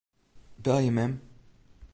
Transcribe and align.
Belje 0.57 0.91
mem. 0.91 1.21